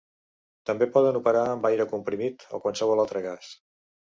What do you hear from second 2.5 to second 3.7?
o qualsevol altre gas.